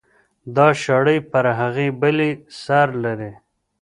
دا 0.55 0.67
شړۍ 0.81 1.19
پر 1.31 1.45
هغې 1.59 1.87
بلې 2.01 2.31
سر 2.61 2.87
لري. 3.03 3.31